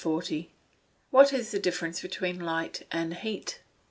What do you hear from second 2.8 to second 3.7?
and heat?